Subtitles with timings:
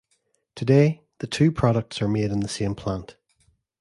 [0.55, 3.17] Today, the two products are made in the same plant.